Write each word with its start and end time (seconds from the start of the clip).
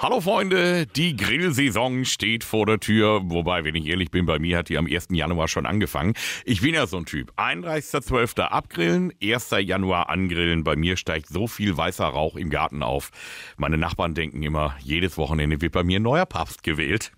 Hallo 0.00 0.20
Freunde, 0.20 0.86
die 0.86 1.16
Grillsaison 1.16 2.04
steht 2.04 2.44
vor 2.44 2.66
der 2.66 2.78
Tür. 2.78 3.20
Wobei, 3.24 3.64
wenn 3.64 3.74
ich 3.74 3.86
ehrlich 3.86 4.12
bin, 4.12 4.26
bei 4.26 4.38
mir 4.38 4.58
hat 4.58 4.68
die 4.68 4.78
am 4.78 4.86
1. 4.86 5.08
Januar 5.10 5.48
schon 5.48 5.66
angefangen. 5.66 6.14
Ich 6.44 6.60
bin 6.60 6.72
ja 6.72 6.86
so 6.86 6.98
ein 6.98 7.04
Typ. 7.04 7.32
31.12. 7.36 8.42
abgrillen, 8.42 9.12
1. 9.20 9.50
Januar 9.58 10.08
angrillen. 10.08 10.62
Bei 10.62 10.76
mir 10.76 10.96
steigt 10.96 11.26
so 11.26 11.48
viel 11.48 11.76
weißer 11.76 12.04
Rauch 12.04 12.36
im 12.36 12.48
Garten 12.48 12.84
auf. 12.84 13.10
Meine 13.56 13.76
Nachbarn 13.76 14.14
denken 14.14 14.40
immer, 14.44 14.76
jedes 14.84 15.18
Wochenende 15.18 15.60
wird 15.60 15.72
bei 15.72 15.82
mir 15.82 15.98
ein 15.98 16.04
neuer 16.04 16.26
Papst 16.26 16.62
gewählt. 16.62 17.10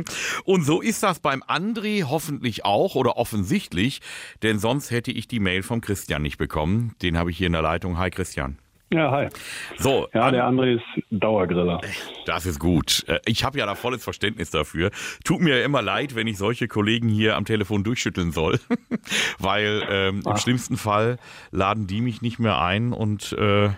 Und 0.44 0.62
so 0.62 0.80
ist 0.80 1.02
das 1.02 1.18
beim 1.18 1.42
André 1.42 2.04
hoffentlich 2.04 2.64
auch 2.64 2.94
oder 2.94 3.16
offensichtlich, 3.16 4.00
denn 4.44 4.60
sonst 4.60 4.92
hätte 4.92 5.10
ich 5.10 5.26
die 5.26 5.40
Mail 5.40 5.64
vom 5.64 5.80
Christian 5.80 6.22
nicht 6.22 6.38
bekommen. 6.38 6.94
Den 7.02 7.18
habe 7.18 7.32
ich 7.32 7.38
hier 7.38 7.48
in 7.48 7.54
der 7.54 7.62
Leitung. 7.62 7.98
Hi 7.98 8.10
Christian. 8.10 8.58
Ja, 8.90 9.10
hi. 9.10 9.28
So, 9.76 10.08
Ja, 10.14 10.30
der 10.30 10.44
andere 10.46 10.72
ist 10.72 10.82
Dauergriller. 11.10 11.80
Das 12.24 12.46
ist 12.46 12.58
gut. 12.58 13.04
Äh, 13.06 13.18
Ich 13.26 13.44
habe 13.44 13.58
ja 13.58 13.66
da 13.66 13.74
volles 13.74 14.02
Verständnis 14.02 14.50
dafür. 14.50 14.90
Tut 15.24 15.40
mir 15.40 15.58
ja 15.58 15.64
immer 15.64 15.82
leid, 15.82 16.14
wenn 16.14 16.26
ich 16.26 16.38
solche 16.38 16.68
Kollegen 16.68 17.08
hier 17.08 17.36
am 17.36 17.44
Telefon 17.44 17.84
durchschütteln 17.84 18.32
soll, 18.32 18.58
weil 19.38 19.82
ähm, 19.90 20.22
im 20.24 20.32
Ach. 20.32 20.38
schlimmsten 20.38 20.76
Fall 20.78 21.18
laden 21.50 21.86
die 21.86 22.00
mich 22.00 22.22
nicht 22.22 22.38
mehr 22.38 22.60
ein 22.62 22.92
und 22.94 23.32
äh, 23.38 23.66
äh, 23.66 23.70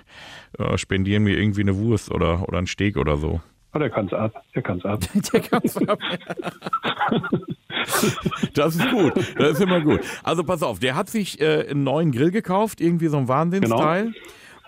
spendieren 0.76 1.24
mir 1.24 1.36
irgendwie 1.36 1.62
eine 1.62 1.76
Wurst 1.76 2.12
oder, 2.12 2.48
oder 2.48 2.58
einen 2.58 2.66
Steak 2.68 2.96
oder 2.96 3.16
so. 3.16 3.40
Oh, 3.74 3.78
der 3.78 3.90
kann's 3.90 4.12
ab. 4.12 4.32
Der 4.54 4.62
kann's 4.62 4.84
ab. 4.84 5.00
Der 5.32 5.40
kann's 5.40 5.76
ab. 5.76 5.98
Das 8.54 8.74
ist 8.76 8.90
gut. 8.90 9.14
Das 9.36 9.52
ist 9.52 9.60
immer 9.60 9.80
gut. 9.80 10.00
Also 10.22 10.44
pass 10.44 10.62
auf, 10.62 10.80
der 10.80 10.96
hat 10.96 11.08
sich 11.08 11.40
äh, 11.40 11.66
einen 11.70 11.82
neuen 11.84 12.12
Grill 12.12 12.30
gekauft, 12.30 12.80
irgendwie 12.80 13.06
so 13.06 13.16
ein 13.16 13.26
Wahnsinnsteil. 13.28 14.12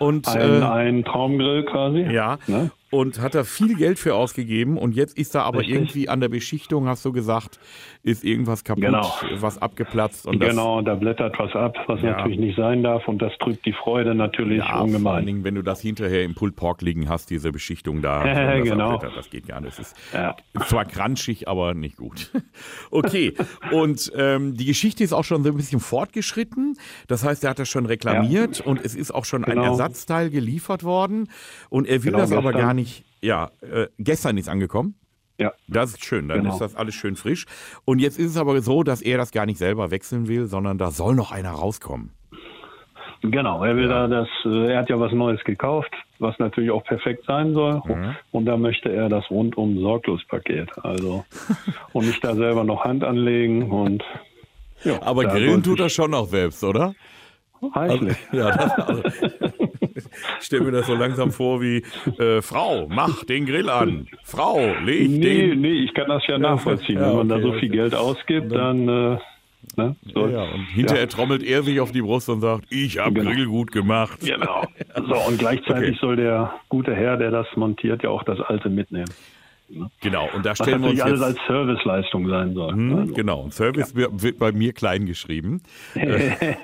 Und 0.03 0.29
Ein, 0.29 0.63
äh, 0.63 0.65
ein 0.65 1.05
Traumgrill 1.05 1.65
quasi. 1.65 2.01
Ja. 2.01 2.39
Ne? 2.47 2.71
Und 2.93 3.21
hat 3.21 3.35
da 3.35 3.43
viel 3.43 3.75
Geld 3.75 3.99
für 3.99 4.15
ausgegeben 4.15 4.77
und 4.77 4.95
jetzt 4.95 5.17
ist 5.19 5.35
da 5.35 5.43
aber 5.43 5.61
Richtig. 5.61 5.75
irgendwie 5.77 6.09
an 6.11 6.21
der 6.21 6.29
Beschichtung, 6.29 6.87
hast 6.87 7.05
du 7.05 7.13
gesagt, 7.13 7.59
ist 8.05 8.23
irgendwas 8.23 8.65
kaputt, 8.65 8.85
Genau. 8.85 9.11
was 9.39 9.61
abgeplatzt 9.61 10.27
und 10.27 10.39
genau, 10.41 10.83
da 10.83 10.95
blättert 10.95 11.39
was 11.39 11.55
ab, 11.55 11.75
was 11.87 12.03
Ja. 12.03 12.11
natürlich 12.11 12.39
nicht 12.39 12.57
sein 12.57 12.83
darf 12.83 13.09
und 13.09 13.23
das 13.23 13.33
trübt 13.39 13.65
die 13.65 13.73
Freude 13.73 14.15
natürlich 14.15 14.59
ja, 14.59 14.67
vor 14.67 14.75
allen 14.75 14.85
ungemein. 14.89 15.25
Dingen, 15.27 15.43
wenn 15.45 15.55
du 15.55 15.63
das 15.63 15.81
hinterher 15.81 16.23
im 16.23 16.35
Pulled 16.35 16.55
Pork 16.55 16.83
liegen 16.83 17.09
hast, 17.09 17.31
diese 17.31 17.51
Beschichtung 17.51 18.03
da, 18.03 18.25
das 18.59 18.63
genau. 18.65 18.99
das 18.99 19.31
geht 19.31 19.47
gar 19.49 19.61
nicht. 19.63 19.79
Das 19.79 19.93
ist 19.93 19.97
Ja. 20.13 20.37
zwar 20.67 20.85
crunchig, 20.85 21.49
aber 21.49 21.73
nicht 21.75 21.97
gut. 21.97 22.31
Okay, 22.91 23.33
und 23.71 24.13
ähm, 24.17 24.55
die 24.57 24.67
Geschichte 24.67 25.03
ist 25.03 25.15
auch 25.15 25.25
schon 25.25 25.43
so 25.45 25.49
ein 25.51 25.57
bisschen 25.57 25.81
fortgeschritten. 25.81 26.77
Das 27.09 27.25
heißt, 27.25 27.43
er 27.45 27.51
hat 27.51 27.59
das 27.59 27.69
schon 27.71 27.87
reklamiert 27.87 28.61
und 28.61 28.85
es 28.85 28.95
ist 28.95 29.13
auch 29.15 29.25
schon 29.25 29.45
ein 29.45 29.53
Genau. 29.53 29.65
Ersatzteil 29.65 30.29
geliefert 30.29 30.85
worden 30.85 31.29
und 31.71 31.87
er 31.89 32.05
will 32.05 32.11
Genau, 32.13 32.19
das 32.23 32.33
aber 32.33 32.53
gar 32.53 32.75
nicht. 32.75 32.82
Ja, 33.23 33.51
äh, 33.61 33.87
gestern 33.99 34.37
ist 34.37 34.49
angekommen. 34.49 34.95
Ja, 35.39 35.53
Das 35.67 35.91
ist 35.91 36.05
schön, 36.05 36.29
dann 36.29 36.39
Genau. 36.41 36.53
ist 36.53 36.61
das 36.61 36.75
alles 36.77 36.95
schön 36.95 37.17
frisch. 37.17 37.47
Und 37.85 37.99
jetzt 38.01 38.19
ist 38.19 38.31
es 38.33 38.37
aber 38.37 38.61
so, 38.61 38.83
dass 38.83 39.01
er 39.03 39.17
das 39.19 39.33
gar 39.33 39.47
nicht 39.47 39.59
selber 39.59 39.91
wechseln 39.91 40.29
will, 40.29 40.47
sondern 40.47 40.77
da 40.79 40.91
soll 40.91 41.15
noch 41.15 41.33
einer 41.33 41.51
rauskommen. 41.51 42.11
genau. 43.23 43.65
Er 43.65 43.77
will 43.77 43.89
da 43.89 44.09
das, 44.09 44.29
äh, 44.45 44.73
er 44.73 44.81
hat 44.81 44.91
ja 44.91 44.99
was 45.01 45.13
Neues 45.13 45.43
gekauft, 45.45 45.91
was 46.19 46.39
natürlich 46.39 46.71
auch 46.71 46.85
perfekt 46.85 47.25
sein 47.27 47.55
soll. 47.55 47.81
Mhm. 47.87 48.17
Und 48.33 48.45
da 48.47 48.57
möchte 48.57 48.93
er 48.93 49.09
das 49.09 49.31
rundum 49.31 49.79
sorglos 49.81 50.25
Paket. 50.27 50.71
Also 50.85 51.25
und 51.93 52.07
nicht 52.07 52.23
da 52.25 52.35
selber 52.35 52.65
noch 52.65 52.85
Hand 52.85 53.05
anlegen 53.05 53.71
und 53.71 54.03
ja, 54.85 55.01
Aber 55.03 55.25
grillen 55.27 55.63
tut 55.63 55.79
er 55.79 55.89
schon 55.89 56.11
noch 56.11 56.27
selbst, 56.27 56.63
oder? 56.65 56.95
ich- 57.61 57.77
reichlich. 57.77 58.17
Ja, 58.33 58.51
das, 58.51 58.73
also, 58.79 59.03
ich 60.41 60.47
stelle 60.47 60.65
mir 60.65 60.73
das 60.73 60.87
so 60.87 60.95
langsam 60.95 61.31
vor 61.33 61.61
wie, 61.61 61.83
äh, 62.19 62.43
Frau, 62.43 62.87
mach 62.89 63.25
den 63.25 63.47
Grill 63.47 63.69
an. 63.71 64.07
Frau, 64.25 64.61
leg 64.85 65.09
Nee, 65.11 65.49
den. 65.51 65.61
nee, 65.61 65.73
ich 65.73 65.95
kann 65.95 66.09
das 66.09 66.23
ja 66.27 66.39
nachvollziehen. 66.39 66.99
ja, 67.01 67.09
Wenn 67.09 67.29
man 67.29 67.33
okay, 67.33 67.41
da 67.43 67.47
so 67.47 67.53
viel 67.55 67.69
okay. 67.71 67.77
Geld 67.79 67.95
ausgibt, 67.95 68.53
dann 68.53 68.89
äh, 68.89 68.91
ne, 68.91 69.21
Ja, 69.77 69.95
soll's- 70.15 70.33
ja, 70.35 70.43
und 70.43 70.67
hinterher 70.67 71.09
trommelt 71.09 71.43
er 71.43 71.63
sich 71.63 71.81
auf 71.81 71.93
die 71.93 72.03
Brust 72.03 72.29
und 72.29 72.41
sagt, 72.41 72.65
ich 72.71 72.99
hab 72.99 73.15
Genau. 73.15 73.31
Grill 73.31 73.47
gut 73.47 73.73
gemacht. 73.73 74.21
Genau. 74.21 74.65
So, 74.95 75.15
und 75.29 75.39
gleichzeitig 75.39 75.91
Okay. 75.91 75.99
soll 76.01 76.17
der 76.17 76.53
gute 76.69 76.95
Herr, 76.95 77.17
der 77.17 77.31
das 77.31 77.47
montiert, 77.57 78.03
ja 78.03 78.11
auch 78.11 78.23
das 78.25 78.41
alte 78.41 78.69
mitnehmen. 78.69 79.09
Genau, 80.01 80.29
und 80.35 80.45
da 80.45 80.51
Was 80.51 80.59
stellen 80.59 80.83
wir 80.83 80.91
uns 80.91 80.99
natürlich 80.99 81.23
alles 81.23 81.37
jetzt... 81.37 81.41
als 81.41 81.49
Serviceleistung 81.49 82.29
sein 82.29 82.55
soll. 82.55 82.73
Hm, 82.73 82.99
Also, 82.99 83.15
Genau, 83.15 83.41
und 83.41 83.55
Service 83.55 83.95
wird- 83.95 84.23
wird 84.23 84.39
bei 84.39 84.53
mir 84.53 84.73
klein 84.73 85.07
geschrieben. 85.07 85.63
Äh, 85.95 86.31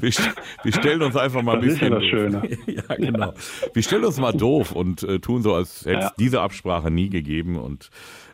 wir, 0.00 0.10
st- 0.10 0.34
wir 0.62 0.72
stellen 0.72 1.02
uns 1.02 1.16
einfach 1.16 1.42
mal 1.42 1.56
ein 1.56 1.62
Das 1.64 1.74
ist 1.74 1.80
ja 1.82 1.88
bisschen. 1.98 2.32
das 2.32 2.42
Schöne. 2.42 2.58
ja, 2.88 2.94
genau. 2.96 3.34
Wir 3.74 3.82
stellen 3.82 4.04
uns 4.04 4.18
mal 4.18 4.32
doof 4.32 4.72
und 4.72 5.02
äh, 5.02 5.18
tun 5.18 5.42
so, 5.42 5.54
als 5.54 5.84
hätte 5.84 5.98
es 5.98 6.04
Ja. 6.04 6.12
diese 6.18 6.40
Absprache 6.40 6.90
nie 6.90 7.08
gegeben. 7.10 7.56
Und 7.56 7.90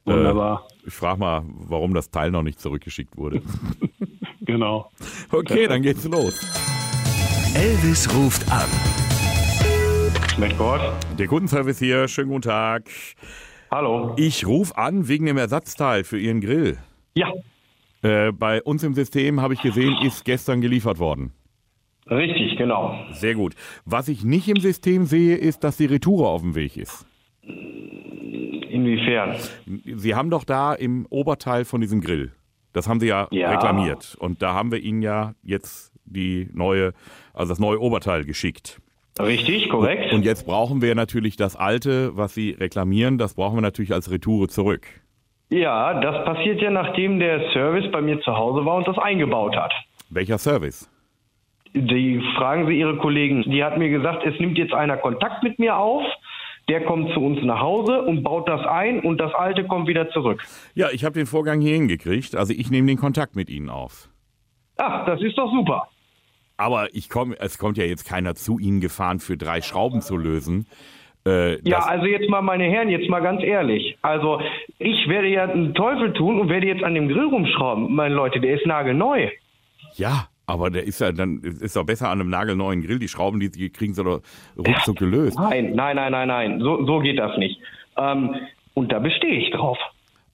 äh, 0.06 0.10
Wunderbar. 0.12 0.68
ich 0.86 0.92
frage 0.94 1.18
mal, 1.20 1.42
warum 1.46 1.94
das 1.94 2.10
Teil 2.10 2.30
noch 2.30 2.42
nicht 2.42 2.60
zurückgeschickt 2.60 3.16
wurde. 3.16 3.42
Genau. 4.46 4.90
Okay, 5.32 5.66
dann 5.68 5.80
geht's 5.80 6.04
los. 6.04 6.38
Elvis 7.54 8.14
ruft 8.14 8.46
an. 8.52 8.68
Mit 10.38 10.56
Gott. 10.58 10.80
Der 11.18 11.26
Kundenservice 11.26 11.78
hier, 11.78 12.08
schönen 12.08 12.28
guten 12.28 12.42
Tag. 12.42 12.88
Hallo. 13.70 14.14
Ich 14.16 14.46
rufe 14.46 14.76
an 14.76 15.08
wegen 15.08 15.26
dem 15.26 15.36
Ersatzteil 15.36 16.04
für 16.04 16.18
Ihren 16.18 16.40
Grill. 16.40 16.78
Ja, 17.14 17.32
Äh, 18.02 18.32
bei 18.32 18.62
uns 18.62 18.82
im 18.82 18.92
System 18.94 19.40
habe 19.40 19.54
ich 19.54 19.62
gesehen, 19.62 19.96
ist 20.02 20.24
gestern 20.26 20.60
geliefert 20.60 20.98
worden. 20.98 21.32
richtig, 22.10 22.58
genau. 22.58 22.94
Sehr 23.12 23.34
gut. 23.34 23.54
Was 23.86 24.08
ich 24.08 24.24
nicht 24.24 24.46
im 24.48 24.60
System 24.60 25.06
sehe, 25.06 25.36
ist, 25.36 25.64
dass 25.64 25.78
die 25.78 25.86
Retour 25.86 26.28
auf 26.28 26.42
dem 26.42 26.54
Weg 26.54 26.76
ist. 26.76 27.06
Inwiefern? 27.42 29.36
Sie 29.96 30.14
haben 30.14 30.28
doch 30.28 30.44
da 30.44 30.74
im 30.74 31.06
Oberteil 31.08 31.64
von 31.64 31.80
diesem 31.80 32.02
Grill, 32.02 32.32
das 32.74 32.88
haben 32.88 33.00
Sie 33.00 33.06
ja, 33.06 33.26
Ja. 33.30 33.50
reklamiert. 33.52 34.16
Und 34.18 34.42
da 34.42 34.52
haben 34.52 34.70
wir 34.70 34.80
Ihnen 34.80 35.00
ja 35.00 35.34
jetzt 35.42 35.92
die 36.04 36.50
neue, 36.52 36.92
also 37.32 37.48
das 37.52 37.58
neue 37.58 37.80
Oberteil 37.80 38.24
geschickt. 38.26 38.80
Richtig, 39.20 39.68
korrekt. 39.68 40.12
Und 40.12 40.24
jetzt 40.24 40.44
brauchen 40.44 40.82
wir 40.82 40.94
natürlich 40.94 41.36
das 41.36 41.54
alte, 41.56 42.16
was 42.16 42.34
Sie 42.34 42.50
reklamieren, 42.50 43.16
das 43.18 43.34
brauchen 43.34 43.56
wir 43.56 43.62
natürlich 43.62 43.92
als 43.92 44.10
Retour 44.10 44.48
zurück. 44.48 44.86
ja, 45.50 46.00
das 46.00 46.24
passiert 46.24 46.60
ja, 46.60 46.70
nachdem 46.70 47.20
der 47.20 47.52
Service 47.52 47.90
bei 47.92 48.00
mir 48.00 48.20
zu 48.22 48.36
Hause 48.36 48.64
war 48.64 48.76
und 48.76 48.88
das 48.88 48.98
eingebaut 48.98 49.54
hat. 49.56 49.72
Welcher 50.10 50.38
Service? 50.38 50.90
Die 51.74 52.20
fragen 52.36 52.66
Sie 52.66 52.78
Ihre 52.78 52.96
Kollegen. 52.98 53.42
Die 53.42 53.62
hat 53.62 53.78
mir 53.78 53.88
gesagt, 53.88 54.24
es 54.24 54.38
nimmt 54.40 54.58
jetzt 54.58 54.72
einer 54.72 54.96
Kontakt 54.96 55.42
mit 55.42 55.58
mir 55.58 55.76
auf. 55.76 56.02
Der 56.68 56.84
kommt 56.84 57.12
zu 57.12 57.20
uns 57.20 57.42
nach 57.42 57.60
Hause 57.60 58.02
und 58.02 58.22
baut 58.22 58.48
das 58.48 58.64
ein 58.64 59.00
und 59.00 59.18
das 59.18 59.34
alte 59.34 59.64
kommt 59.64 59.86
wieder 59.86 60.08
zurück. 60.10 60.42
Ja, 60.74 60.88
ich 60.92 61.04
habe 61.04 61.14
den 61.14 61.26
Vorgang 61.26 61.60
hier 61.60 61.74
hingekriegt. 61.74 62.36
Also 62.36 62.54
ich 62.54 62.70
nehme 62.70 62.86
den 62.88 62.96
Kontakt 62.96 63.36
mit 63.36 63.50
Ihnen 63.50 63.68
auf. 63.68 64.08
Ach, 64.78 65.04
das 65.04 65.20
ist 65.20 65.36
doch 65.36 65.50
super. 65.52 65.88
Aber 66.56 66.88
ich 66.94 67.08
komm, 67.08 67.34
es 67.38 67.58
kommt 67.58 67.76
ja 67.78 67.84
jetzt 67.84 68.04
keiner 68.08 68.34
zu 68.34 68.58
Ihnen 68.58 68.80
gefahren, 68.80 69.18
für 69.20 69.36
drei 69.36 69.60
Schrauben 69.60 70.00
zu 70.02 70.16
lösen. 70.16 70.66
Äh, 71.26 71.58
Ja, 71.68 71.80
also 71.80 72.06
jetzt 72.06 72.28
mal, 72.28 72.42
meine 72.42 72.64
Herren, 72.64 72.88
jetzt 72.90 73.08
mal 73.08 73.20
ganz 73.20 73.42
ehrlich. 73.42 73.96
Also 74.02 74.40
ich 74.78 75.08
werde 75.08 75.28
ja 75.28 75.44
einen 75.44 75.74
Teufel 75.74 76.12
tun 76.12 76.38
und 76.40 76.48
werde 76.48 76.66
jetzt 76.66 76.84
an 76.84 76.94
dem 76.94 77.08
Grill 77.08 77.24
rumschrauben. 77.26 77.94
Meine 77.94 78.14
Leute, 78.14 78.40
der 78.40 78.54
ist 78.56 78.66
nagelneu. 78.66 79.28
ja, 79.96 80.28
aber 80.46 80.68
der 80.68 80.84
ist 80.84 81.00
ja 81.00 81.10
dann 81.10 81.40
ist 81.40 81.74
doch 81.74 81.86
besser 81.86 82.10
an 82.10 82.20
einem 82.20 82.28
nagelneuen 82.28 82.82
Grill. 82.82 82.98
Die 82.98 83.08
Schrauben, 83.08 83.40
die 83.40 83.46
Sie 83.48 83.70
kriegen, 83.70 83.94
sie 83.94 84.04
doch 84.04 84.20
ruckzuck 84.58 84.98
gelöst. 84.98 85.38
Nein, 85.38 85.72
nein, 85.74 85.96
nein, 85.96 86.12
nein, 86.12 86.28
nein. 86.28 86.60
So, 86.60 86.84
so 86.84 86.98
geht 87.00 87.18
das 87.18 87.36
nicht. 87.38 87.58
Ähm, 87.96 88.34
und 88.74 88.92
da 88.92 88.98
bestehe 88.98 89.36
ich 89.40 89.50
drauf. 89.52 89.78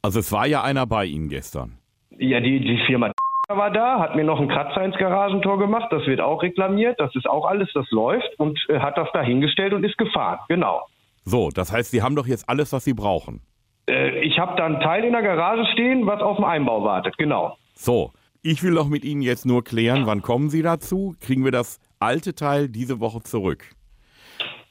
Also 0.03 0.19
es 0.19 0.33
war 0.33 0.47
ja 0.49 0.65
einer 0.65 0.85
bei 0.87 1.05
Ihnen 1.05 1.29
gestern. 1.29 1.79
Ja, 2.19 2.41
die, 2.41 2.59
die 2.59 2.79
Firma 2.87 3.13
war 3.57 3.71
da, 3.71 3.99
hat 4.01 4.17
mir 4.17 4.25
noch 4.25 4.39
einen 4.39 4.49
Kratzer 4.49 4.83
ins 4.85 4.97
Garagentor 4.97 5.59
gemacht. 5.59 5.87
Das 5.91 6.07
wird 6.07 6.21
auch 6.21 6.43
reklamiert. 6.43 6.99
Das 7.01 7.15
ist 7.15 7.29
auch 7.29 7.47
alles, 7.47 7.69
das 7.75 7.91
läuft. 7.91 8.29
Und 8.39 8.59
äh, 8.69 8.79
hat 8.79 8.97
das 8.99 9.09
da 9.13 9.23
hingestellt 9.23 9.73
und 9.73 9.85
ist 9.85 9.99
gefahren. 9.99 10.39
Genau. 10.49 10.87
So, 11.25 11.51
das 11.51 11.73
heißt, 11.73 11.91
Sie 11.91 12.03
haben 12.03 12.17
doch 12.17 12.27
jetzt 12.27 12.49
alles, 12.49 12.73
was 12.73 12.85
Sie 12.85 12.95
brauchen. 12.95 13.41
Äh, 13.89 14.21
ich 14.21 14.39
habe 14.39 14.57
da 14.57 14.67
einen 14.67 14.81
Teil 14.81 15.05
in 15.05 15.13
der 15.13 15.23
Garage 15.23 15.65
stehen, 15.73 16.07
was 16.07 16.21
auf 16.21 16.37
den 16.37 16.45
Einbau 16.45 16.85
wartet. 16.85 17.17
Genau. 17.19 17.57
So, 17.75 18.13
ich 18.43 18.63
will 18.63 18.75
doch 18.75 18.89
mit 18.89 19.05
Ihnen 19.05 19.23
jetzt 19.23 19.45
nur 19.47 19.63
klären, 19.65 20.07
wann 20.07 20.23
kommen 20.23 20.49
Sie 20.49 20.63
dazu? 20.63 21.15
Kriegen 21.21 21.45
wir 21.45 21.53
das 21.53 21.79
alte 21.99 22.35
Teil 22.35 22.69
diese 22.69 23.01
Woche 23.01 23.21
zurück? 23.21 23.65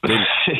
Denn, 0.06 0.24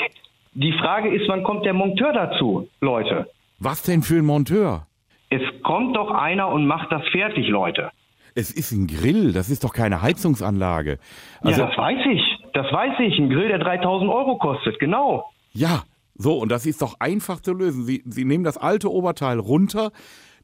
Die 0.54 0.72
Frage 0.72 1.14
ist, 1.14 1.28
wann 1.28 1.44
kommt 1.44 1.64
der 1.64 1.74
Monteur 1.74 2.12
dazu, 2.12 2.68
Leute? 2.80 3.28
was 3.60 3.82
denn 3.82 4.02
für 4.02 4.16
ein 4.16 4.24
Monteur? 4.24 4.86
Es 5.28 5.42
kommt 5.62 5.96
doch 5.96 6.10
einer 6.10 6.48
und 6.48 6.66
macht 6.66 6.90
das 6.90 7.06
fertig, 7.12 7.46
Leute. 7.48 7.92
Es 8.34 8.50
ist 8.50 8.72
ein 8.72 8.86
Grill, 8.86 9.32
das 9.32 9.50
ist 9.50 9.64
doch 9.64 9.72
keine 9.72 10.02
Heizungsanlage. 10.02 10.98
Also, 11.42 11.60
ja, 11.62 11.66
das 11.68 11.76
weiß 11.76 12.06
ich. 12.12 12.22
Das 12.52 12.72
weiß 12.72 13.00
ich. 13.00 13.18
Ein 13.18 13.30
Grill, 13.30 13.48
der 13.48 13.58
3000 13.58 14.10
Euro 14.10 14.36
kostet. 14.38 14.78
Genau. 14.78 15.30
Ja, 15.52 15.82
so, 16.14 16.34
und 16.34 16.50
das 16.52 16.66
ist 16.66 16.82
doch 16.82 16.96
einfach 17.00 17.40
zu 17.40 17.54
lösen. 17.54 17.84
Sie, 17.84 18.02
Sie 18.04 18.24
nehmen 18.24 18.44
das 18.44 18.58
alte 18.58 18.90
Oberteil 18.92 19.38
runter, 19.38 19.90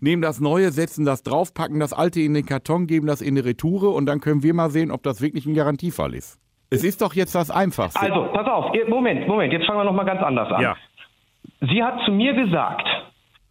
nehmen 0.00 0.22
das 0.22 0.40
neue, 0.40 0.70
setzen 0.70 1.04
das 1.04 1.22
drauf, 1.22 1.52
packen 1.54 1.80
das 1.80 1.92
alte 1.92 2.20
in 2.20 2.34
den 2.34 2.46
Karton, 2.46 2.86
geben 2.86 3.06
das 3.06 3.20
in 3.20 3.34
die 3.34 3.40
Retoure 3.42 3.90
und 3.90 4.06
dann 4.06 4.20
können 4.20 4.42
wir 4.42 4.54
mal 4.54 4.70
sehen, 4.70 4.90
ob 4.90 5.02
das 5.02 5.20
wirklich 5.20 5.46
ein 5.46 5.54
Garantiefall 5.54 6.14
ist. 6.14 6.38
Es 6.70 6.82
ist 6.82 7.00
doch 7.02 7.14
jetzt 7.14 7.34
das 7.34 7.50
Einfachste. 7.50 8.00
Also, 8.00 8.28
pass 8.32 8.46
auf. 8.46 8.72
Moment, 8.88 9.28
Moment. 9.28 9.52
Jetzt 9.52 9.66
fangen 9.66 9.78
wir 9.78 9.84
noch 9.84 9.92
mal 9.92 10.04
ganz 10.04 10.22
anders 10.22 10.50
an. 10.50 10.62
ja, 10.62 10.76
sie 11.60 11.82
hat 11.82 12.00
zu 12.04 12.10
mir 12.10 12.34
gesagt, 12.34 12.86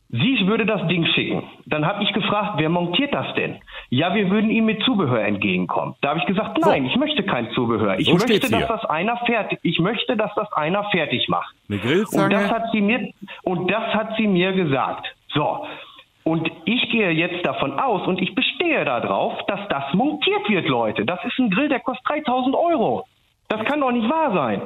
sie 0.10 0.48
würde 0.48 0.66
das 0.66 0.88
Ding 0.88 1.06
schicken. 1.08 1.44
Dann 1.66 1.86
habe 1.86 2.04
ich 2.04 2.14
gefragt, 2.14 2.54
wer 2.58 2.70
montiert 2.70 3.14
das 3.14 3.34
denn? 3.36 3.58
Ja, 3.90 4.14
wir 4.16 4.30
würden 4.30 4.50
ihm 4.50 4.66
mit 4.66 4.82
Zubehör 4.84 5.22
entgegenkommen. 5.24 5.96
Da 6.02 6.10
habe 6.10 6.20
ich 6.20 6.26
gesagt, 6.26 6.58
nein, 6.62 6.84
So. 6.84 6.90
ich 6.90 6.96
möchte 6.98 7.24
kein 7.24 7.50
Zubehör. 7.52 7.98
Ich 8.00 8.06
So 8.08 8.14
möchte, 8.14 8.40
dass 8.40 8.50
hier. 8.50 8.68
das 8.68 8.86
einer 8.86 9.18
fertig. 9.26 9.60
Ich 9.64 9.80
möchte, 9.80 10.16
dass 10.16 10.34
das 10.36 10.52
einer 10.54 10.84
fertig 10.92 11.28
macht. 11.28 11.54
Eine 11.70 11.78
Und 11.80 11.84
das 11.84 11.92
Grillzange. 11.92 12.50
hat 12.50 12.64
sie 12.72 12.82
mir 12.82 13.12
und 13.44 13.70
das 13.72 13.94
hat 13.94 14.16
sie 14.18 14.28
mir 14.28 14.54
gesagt. 14.54 15.06
So. 15.34 15.66
Und 16.24 16.50
ich 16.66 16.90
gehe 16.92 17.12
jetzt 17.12 17.46
davon 17.46 17.80
aus 17.80 18.08
und 18.08 18.20
ich 18.22 18.34
bestehe 18.34 18.84
darauf, 18.86 19.34
dass 19.48 19.60
das 19.70 19.94
montiert 19.94 20.50
wird, 20.50 20.68
Leute. 20.68 21.06
Das 21.06 21.20
ist 21.24 21.38
ein 21.38 21.52
Grill, 21.52 21.70
der 21.70 21.80
kostet 21.82 22.08
3000 22.10 22.56
Euro. 22.56 23.06
Das 23.48 23.64
kann 23.66 23.80
doch 23.82 23.92
nicht 23.92 24.10
wahr 24.10 24.34
sein. 24.34 24.62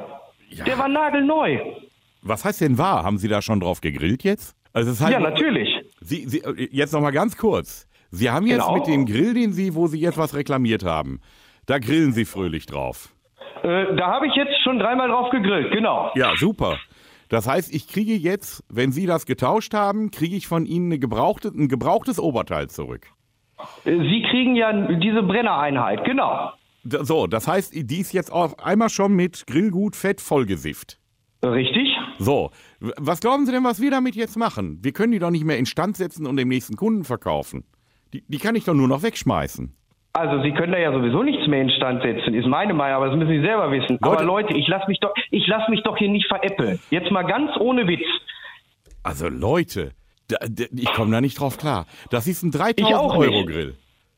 Der 0.66 0.78
war 0.78 0.88
nagelneu. 0.88 1.58
Was 2.22 2.44
heißt 2.46 2.62
denn 2.62 2.78
wahr? 2.78 3.04
Haben 3.04 3.18
Sie 3.18 3.28
da 3.28 3.42
schon 3.42 3.60
drauf 3.60 3.80
gegrillt 3.82 4.24
jetzt? 4.24 4.56
Also 4.72 4.90
es 4.90 4.96
ist 4.98 5.02
halt 5.04 5.12
Ja, 5.12 5.20
natürlich. 5.20 5.68
Sie, 6.00 6.26
Sie, 6.28 6.42
jetzt 6.70 6.92
noch 6.92 7.00
mal 7.00 7.10
ganz 7.10 7.36
kurz. 7.36 7.88
Sie 8.10 8.30
haben 8.30 8.46
jetzt 8.46 8.66
Genau. 8.66 8.74
mit 8.78 8.86
dem 8.86 9.06
Grill, 9.06 9.34
den 9.34 9.52
Sie, 9.52 9.74
wo 9.74 9.86
Sie 9.86 10.00
jetzt 10.00 10.18
was 10.18 10.34
reklamiert 10.34 10.84
haben, 10.84 11.20
da 11.66 11.78
grillen 11.78 12.12
Sie 12.12 12.24
fröhlich 12.24 12.66
drauf. 12.66 13.10
Äh, 13.62 13.94
da 13.96 14.06
habe 14.12 14.26
ich 14.26 14.34
jetzt 14.34 14.52
schon 14.64 14.78
dreimal 14.78 15.08
drauf 15.08 15.30
gegrillt, 15.30 15.72
genau. 15.72 16.10
Ja, 16.14 16.34
super. 16.36 16.78
Das 17.28 17.46
heißt, 17.46 17.72
ich 17.72 17.86
kriege 17.88 18.14
jetzt, 18.14 18.64
wenn 18.68 18.90
Sie 18.90 19.06
das 19.06 19.26
getauscht 19.26 19.74
haben, 19.74 20.10
kriege 20.10 20.34
ich 20.36 20.46
von 20.48 20.66
Ihnen 20.66 20.98
gebrauchte, 20.98 21.48
ein 21.48 21.68
gebrauchtes 21.68 22.18
Oberteil 22.18 22.68
zurück. 22.68 23.06
Äh, 23.84 23.90
Sie 23.98 24.24
kriegen 24.30 24.56
ja 24.56 24.72
diese 24.72 25.22
Brennereinheit, 25.22 26.04
genau. 26.04 26.50
So, 26.82 27.26
das 27.26 27.46
heißt, 27.46 27.74
die 27.74 28.00
ist 28.00 28.12
jetzt 28.12 28.32
auf 28.32 28.58
einmal 28.64 28.88
schon 28.88 29.12
mit 29.14 29.46
Grillgut 29.46 29.94
Fett 29.94 30.20
vollgesifft. 30.20 30.98
Richtig? 31.44 31.94
So, 32.18 32.50
was 32.98 33.20
glauben 33.20 33.46
Sie 33.46 33.52
denn, 33.52 33.64
was 33.64 33.80
wir 33.80 33.90
damit 33.90 34.14
jetzt 34.16 34.36
machen? 34.36 34.78
Wir 34.82 34.92
können 34.92 35.12
die 35.12 35.18
doch 35.18 35.30
nicht 35.30 35.44
mehr 35.44 35.58
instand 35.58 35.96
setzen 35.96 36.26
und 36.26 36.36
dem 36.36 36.48
nächsten 36.48 36.76
Kunden 36.76 37.04
verkaufen. 37.04 37.64
Die, 38.12 38.24
die 38.26 38.38
kann 38.38 38.54
ich 38.56 38.64
doch 38.64 38.74
nur 38.74 38.88
noch 38.88 39.02
wegschmeißen. 39.02 39.74
Also 40.12 40.42
Sie 40.42 40.50
können 40.52 40.72
da 40.72 40.78
ja 40.78 40.92
sowieso 40.92 41.22
nichts 41.22 41.46
mehr 41.46 41.60
instand 41.62 42.02
setzen, 42.02 42.34
ist 42.34 42.46
meine 42.46 42.74
Meinung, 42.74 42.96
aber 42.96 43.06
das 43.08 43.16
müssen 43.16 43.30
Sie 43.30 43.40
selber 43.46 43.70
wissen. 43.70 43.98
Leute- 44.02 44.04
aber 44.06 44.24
Leute, 44.24 44.56
ich 44.56 44.66
lasse 44.66 44.86
mich 44.88 44.98
doch, 44.98 45.14
ich 45.30 45.46
lasse 45.46 45.70
mich 45.70 45.82
doch 45.84 45.96
hier 45.96 46.08
nicht 46.08 46.26
veräppeln. 46.26 46.80
Jetzt 46.90 47.10
mal 47.12 47.22
ganz 47.22 47.52
ohne 47.60 47.86
Witz. 47.86 48.02
Also 49.04 49.28
Leute, 49.28 49.92
da, 50.28 50.36
da, 50.48 50.64
ich 50.74 50.92
komme 50.94 51.12
da 51.12 51.20
nicht 51.20 51.38
drauf 51.38 51.58
klar. 51.58 51.86
Das 52.10 52.26
ist 52.26 52.42
ein 52.42 52.48
Ich 52.48 52.56
3000 52.58 52.94
auch 52.96 53.16
Euro. 53.16 53.44
Grill. 53.44 53.76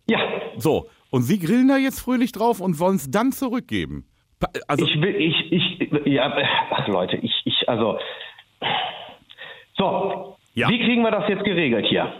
Ja, 0.08 0.18
So, 0.56 0.88
und 1.10 1.22
Sie 1.22 1.38
grillen 1.38 1.68
da 1.68 1.76
jetzt 1.76 2.00
fröhlich 2.00 2.32
drauf 2.32 2.60
und 2.60 2.78
wollen 2.80 2.96
es 2.96 3.10
dann 3.10 3.32
zurückgeben. 3.32 4.06
Also, 4.66 4.86
ich 4.86 5.00
will, 5.00 5.14
ich, 5.14 5.52
ich, 5.52 6.06
ja, 6.06 6.34
ach 6.70 6.88
Leute, 6.88 7.16
ich, 7.16 7.32
ich, 7.44 7.68
also. 7.68 7.98
So, 9.82 10.36
Ja. 10.54 10.68
wie 10.68 10.78
kriegen 10.78 11.02
wir 11.02 11.10
das 11.10 11.28
jetzt 11.28 11.42
geregelt 11.44 11.86
hier? 11.88 12.12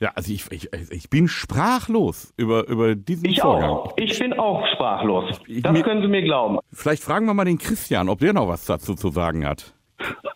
ja, 0.00 0.12
also 0.14 0.32
ich, 0.32 0.44
ich, 0.52 0.68
ich 0.92 1.10
bin 1.10 1.26
sprachlos 1.26 2.32
über, 2.36 2.68
über 2.68 2.94
diesen 2.94 3.24
Ich 3.28 3.40
Vorgang. 3.40 3.68
auch. 3.70 3.92
Ich 3.96 4.16
bin 4.16 4.32
auch 4.38 4.64
sprachlos. 4.74 5.40
Ich- 5.48 5.62
Das 5.62 5.72
mir- 5.72 5.82
können 5.82 6.00
Sie 6.02 6.06
mir 6.06 6.22
glauben. 6.22 6.58
Vielleicht 6.72 7.02
fragen 7.02 7.26
wir 7.26 7.34
mal 7.34 7.44
den 7.44 7.58
Christian, 7.58 8.08
ob 8.08 8.20
der 8.20 8.32
noch 8.32 8.46
was 8.46 8.64
dazu 8.66 8.94
zu 8.94 9.08
sagen 9.08 9.44
hat. 9.44 9.74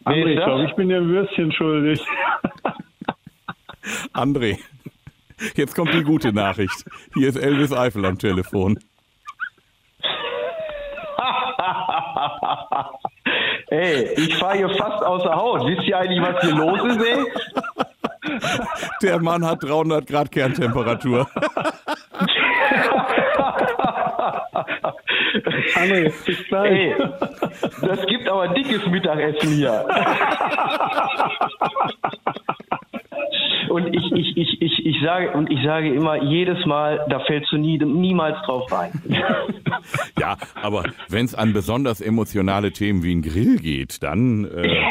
André, 0.04 0.30
ich 0.30 0.44
glaube, 0.44 0.64
ich 0.64 0.74
bin 0.74 0.88
dir 0.88 0.96
ein 0.96 1.06
Würstchen 1.08 1.52
schuldig. 1.52 2.00
André, 4.12 4.58
jetzt 5.54 5.76
kommt 5.76 5.94
die 5.94 6.02
gute 6.02 6.32
Nachricht. 6.32 6.84
Hier 7.14 7.28
ist 7.28 7.36
Elvis 7.36 7.72
Eifel 7.72 8.04
am 8.06 8.18
Telefon. 8.18 8.80
Ey, 13.72 14.12
ich 14.18 14.36
fahre 14.36 14.58
hier 14.58 14.68
fast 14.68 15.02
außer 15.02 15.34
Haus. 15.34 15.66
Wisst 15.66 15.88
ihr 15.88 15.96
eigentlich, 15.96 16.20
was 16.20 16.38
hier 16.42 16.54
los 16.54 16.84
ist, 16.84 17.00
ey? 17.02 17.24
Der 19.00 19.18
Mann 19.18 19.46
hat 19.46 19.62
300 19.62 20.06
Grad 20.06 20.30
Kerntemperatur. 20.30 21.26
André, 25.74 26.12
bis 26.26 26.46
gleich. 26.48 26.70
Ey, 26.70 26.96
das 27.80 28.06
gibt 28.08 28.28
aber 28.28 28.48
dickes 28.48 28.86
Mittagessen 28.88 29.48
hier. 29.48 29.86
Und 33.72 33.94
ich, 33.94 34.12
ich, 34.12 34.36
ich, 34.36 34.62
ich, 34.62 34.86
ich 34.86 34.96
sage 35.02 35.30
und 35.32 35.50
ich 35.50 35.62
sage 35.64 35.92
immer 35.92 36.22
jedes 36.22 36.64
Mal, 36.66 37.04
da 37.08 37.20
fällst 37.20 37.50
du 37.52 37.56
nie, 37.56 37.78
niemals 37.78 38.36
drauf 38.44 38.70
rein. 38.70 38.92
Ja, 40.20 40.36
aber 40.62 40.84
wenn 41.08 41.24
es 41.24 41.34
an 41.34 41.52
besonders 41.52 42.00
emotionale 42.00 42.70
Themen 42.72 43.02
wie 43.02 43.12
ein 43.14 43.22
Grill 43.22 43.56
geht, 43.56 44.02
dann. 44.02 44.44
Äh, 44.44 44.68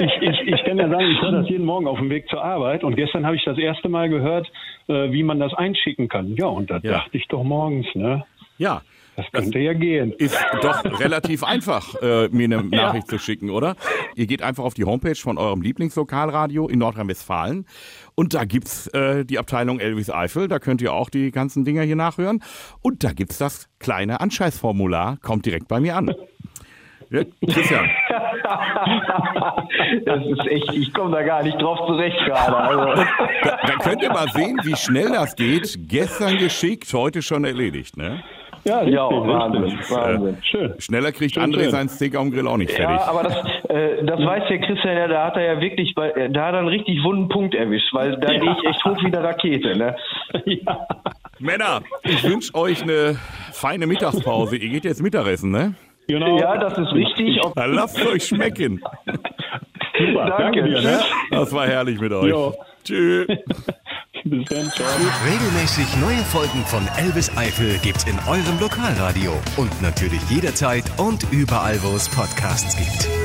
Ich, 0.00 0.12
ich, 0.22 0.40
ich 0.54 0.64
kann 0.64 0.78
ja 0.78 0.88
sagen, 0.88 1.06
ich 1.10 1.20
höre 1.20 1.32
das 1.32 1.48
jeden 1.48 1.64
Morgen 1.64 1.88
auf 1.88 1.98
dem 1.98 2.08
Weg 2.10 2.28
zur 2.28 2.44
Arbeit 2.44 2.84
und 2.84 2.94
gestern 2.94 3.26
habe 3.26 3.34
ich 3.34 3.42
das 3.44 3.58
erste 3.58 3.88
Mal 3.88 4.08
gehört, 4.08 4.46
äh, 4.86 5.10
wie 5.10 5.24
man 5.24 5.40
das 5.40 5.52
einschicken 5.54 6.08
kann. 6.08 6.36
Ja, 6.36 6.46
und 6.46 6.70
da 6.70 6.76
Ja. 6.82 6.92
dachte 6.98 7.16
ich 7.16 7.26
doch 7.26 7.42
morgens, 7.42 7.86
ne? 7.94 8.24
ja, 8.58 8.82
Das 9.18 9.26
könnte 9.32 9.58
ja 9.58 9.72
gehen. 9.72 10.12
ist 10.12 10.38
doch 10.62 10.84
relativ 11.00 11.42
einfach, 11.44 11.94
äh, 12.00 12.28
mir 12.28 12.44
eine 12.44 12.62
Nachricht 12.62 13.08
zu 13.08 13.18
schicken, 13.18 13.50
oder? 13.50 13.74
Ihr 14.14 14.26
geht 14.26 14.42
einfach 14.42 14.62
auf 14.62 14.74
die 14.74 14.84
Homepage 14.84 15.16
von 15.16 15.38
eurem 15.38 15.60
Lieblingslokalradio 15.60 16.68
in 16.68 16.78
Nordrhein-Westfalen 16.78 17.66
und 18.14 18.34
da 18.34 18.44
gibt's 18.44 18.86
äh, 18.88 19.24
die 19.24 19.38
Abteilung 19.38 19.80
Elvis 19.80 20.08
Eifel, 20.08 20.46
da 20.46 20.60
könnt 20.60 20.80
ihr 20.82 20.92
auch 20.92 21.10
die 21.10 21.32
ganzen 21.32 21.64
Dinger 21.64 21.82
hier 21.82 21.96
nachhören 21.96 22.42
und 22.80 23.02
da 23.02 23.12
gibt's 23.12 23.38
das 23.38 23.68
kleine 23.80 24.20
Anscheißformular, 24.20 25.18
kommt 25.20 25.46
direkt 25.46 25.66
bei 25.66 25.80
mir 25.80 25.96
an. 25.96 26.14
Ja, 27.10 27.22
Christian, 27.46 27.88
Das 30.04 30.24
ist 30.24 30.46
echt, 30.46 30.72
ich 30.74 30.92
komme 30.92 31.12
da 31.12 31.22
gar 31.22 31.42
nicht 31.42 31.60
drauf 31.60 31.78
zurecht 31.86 32.18
gerade. 32.26 32.56
Also. 32.56 33.02
da, 33.42 33.58
da 33.66 33.72
könnt 33.78 34.02
ihr 34.02 34.10
mal 34.10 34.28
sehen, 34.28 34.58
wie 34.62 34.76
schnell 34.76 35.10
das 35.10 35.36
geht. 35.36 35.88
Gestern 35.88 36.38
geschickt, 36.38 36.92
heute 36.92 37.22
schon 37.22 37.44
erledigt, 37.44 37.96
ne? 37.96 38.22
Ja, 38.64 38.82
Ja, 38.82 39.06
richtig, 39.06 39.28
Wahnsinn. 39.28 39.78
Wahnsinn. 39.90 40.36
Schön. 40.42 40.74
Schneller 40.78 41.12
kriegt 41.12 41.34
Schön, 41.34 41.42
André 41.42 41.62
schön. 41.62 41.70
seinen 41.70 41.88
Steak 41.88 42.16
am 42.16 42.30
Grill 42.30 42.46
auch 42.46 42.56
nicht 42.56 42.72
fertig. 42.72 42.96
Ja, 42.98 43.06
aber 43.08 43.22
das, 43.24 43.36
äh, 43.70 44.04
das 44.04 44.20
weiß 44.20 44.42
der 44.48 44.58
Christian 44.60 44.96
ja, 44.96 45.08
da 45.08 45.24
hat 45.26 45.36
er 45.36 45.54
ja 45.54 45.60
wirklich, 45.60 45.94
bei, 45.94 46.10
äh, 46.10 46.30
da 46.30 46.46
hat 46.46 46.52
er 46.54 46.58
einen 46.60 46.68
richtig 46.68 47.02
wunden 47.02 47.28
Punkt 47.28 47.54
erwischt, 47.54 47.92
weil 47.94 48.16
da 48.18 48.28
gehe 48.28 48.52
ich 48.58 48.68
echt 48.68 48.84
hoch 48.84 48.96
wie 49.02 49.06
eine 49.06 49.22
Rakete. 49.22 49.76
Ne? 49.76 49.96
Ja. 50.46 50.86
Männer, 51.38 51.80
ich 52.02 52.22
wünsche 52.24 52.54
euch 52.54 52.82
eine 52.82 53.16
feine 53.52 53.86
Mittagspause. 53.86 54.56
Ihr 54.56 54.68
geht 54.70 54.84
jetzt 54.84 55.02
Mittagessen, 55.02 55.50
ne? 55.50 55.74
Genau. 56.08 56.38
Ja, 56.38 56.56
das 56.56 56.76
ist 56.78 56.92
richtig. 56.92 57.38
Lasst 57.54 58.04
euch 58.06 58.24
schmecken. 58.26 58.82
Super, 59.98 60.26
danke, 60.38 60.60
Danke, 60.60 60.64
dir. 60.64 60.80
Ne? 60.80 60.98
Das 61.30 61.52
war 61.52 61.66
herrlich 61.66 62.00
mit 62.00 62.12
euch. 62.12 62.28
Jo. 62.30 62.54
Tschüss. 62.84 63.26
Bis 64.28 64.46
dann, 64.48 64.70
ciao. 64.72 64.86
Regelmäßig 65.24 65.96
neue 65.96 66.22
Folgen 66.24 66.64
von 66.66 66.86
Elvis 66.98 67.30
Eifel 67.36 67.78
gibt's 67.78 68.04
in 68.04 68.18
eurem 68.28 68.60
Lokalradio 68.60 69.32
und 69.56 69.80
natürlich 69.80 70.20
jederzeit 70.28 70.84
und 70.98 71.24
überall, 71.32 71.82
wo 71.82 71.96
es 71.96 72.08
Podcasts 72.08 72.76
gibt. 72.76 73.17